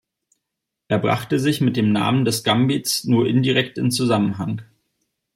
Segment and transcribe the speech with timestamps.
[0.87, 4.63] Er brachte sich mit dem Namen des Gambits nur indirekt in Zusammenhang.